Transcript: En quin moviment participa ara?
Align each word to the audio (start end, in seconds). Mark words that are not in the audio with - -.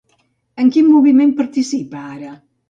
En 0.63 0.71
quin 0.75 0.87
moviment 0.93 1.35
participa 1.43 2.03
ara? 2.17 2.35